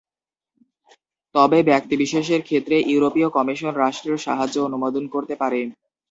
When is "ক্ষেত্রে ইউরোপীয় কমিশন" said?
2.43-3.73